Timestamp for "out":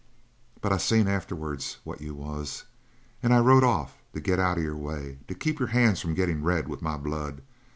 4.39-4.57